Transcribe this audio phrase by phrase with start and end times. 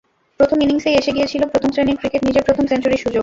[0.39, 3.19] প্রথম ইনিংসেই এসে গিয়েছিল প্রথম শ্রেণির ক্রিকেটে নিজের প্রথম সেঞ্চুরির সুযোগ।